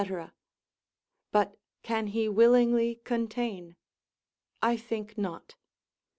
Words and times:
But 1.31 1.59
can 1.83 2.07
he 2.07 2.27
willingly 2.27 2.95
contain? 3.05 3.75
I 4.59 4.75
think 4.75 5.15
not. 5.15 5.53